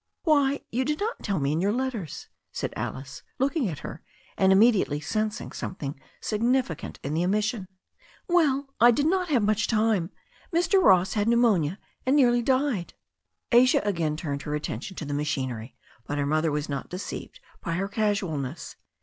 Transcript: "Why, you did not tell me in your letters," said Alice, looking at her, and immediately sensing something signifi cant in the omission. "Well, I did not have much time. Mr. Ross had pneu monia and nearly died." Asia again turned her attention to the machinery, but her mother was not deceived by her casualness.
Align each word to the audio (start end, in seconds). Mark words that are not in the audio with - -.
"Why, 0.23 0.61
you 0.71 0.83
did 0.83 0.99
not 0.99 1.21
tell 1.21 1.37
me 1.39 1.51
in 1.51 1.61
your 1.61 1.71
letters," 1.71 2.27
said 2.51 2.73
Alice, 2.75 3.21
looking 3.37 3.69
at 3.69 3.81
her, 3.85 4.01
and 4.35 4.51
immediately 4.51 4.99
sensing 4.99 5.51
something 5.51 5.99
signifi 6.23 6.75
cant 6.75 6.99
in 7.03 7.13
the 7.13 7.23
omission. 7.23 7.67
"Well, 8.27 8.73
I 8.79 8.89
did 8.89 9.05
not 9.05 9.27
have 9.29 9.43
much 9.43 9.67
time. 9.67 10.09
Mr. 10.51 10.81
Ross 10.81 11.13
had 11.13 11.27
pneu 11.27 11.37
monia 11.37 11.77
and 12.03 12.15
nearly 12.15 12.41
died." 12.41 12.95
Asia 13.51 13.83
again 13.85 14.17
turned 14.17 14.41
her 14.41 14.55
attention 14.55 14.95
to 14.95 15.05
the 15.05 15.13
machinery, 15.13 15.75
but 16.07 16.17
her 16.17 16.25
mother 16.25 16.51
was 16.51 16.67
not 16.67 16.89
deceived 16.89 17.39
by 17.63 17.73
her 17.73 17.87
casualness. 17.87 18.77